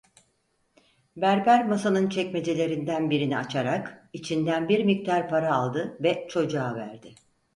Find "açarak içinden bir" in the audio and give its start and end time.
3.37-4.83